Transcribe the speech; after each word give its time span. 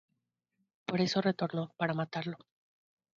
Por 0.87 0.99
eso 0.99 1.21
retornó; 1.21 1.75
para 1.77 1.93
matarlo. 1.93 2.37